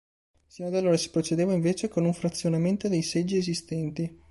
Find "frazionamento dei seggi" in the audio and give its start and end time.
2.15-3.37